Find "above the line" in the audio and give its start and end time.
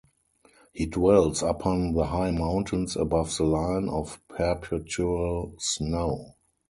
2.95-3.87